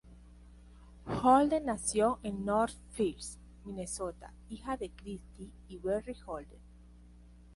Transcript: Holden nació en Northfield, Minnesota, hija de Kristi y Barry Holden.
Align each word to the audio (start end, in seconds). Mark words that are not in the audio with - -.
Holden 1.05 1.65
nació 1.67 2.19
en 2.23 2.43
Northfield, 2.43 3.37
Minnesota, 3.65 4.33
hija 4.49 4.75
de 4.75 4.89
Kristi 4.89 5.51
y 5.67 5.77
Barry 5.77 6.15
Holden. 6.25 6.59